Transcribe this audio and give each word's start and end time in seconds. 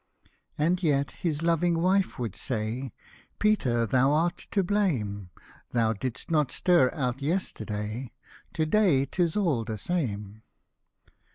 And 0.57 0.81
yet 0.81 1.11
his 1.11 1.43
loving 1.43 1.77
wife 1.79 2.17
would 2.17 2.35
say," 2.35 2.91
Peter, 3.39 3.85
thou 3.85 4.13
art 4.13 4.47
to 4.49 4.63
blame; 4.63 5.29
Thou 5.73 5.93
didst 5.93 6.31
not 6.31 6.51
stir 6.51 6.89
out 6.91 7.21
yesterday, 7.21 8.11
To 8.53 8.65
day 8.65 9.05
'tis 9.05 9.37
all 9.37 9.63
the 9.63 9.77
same." 9.77 10.41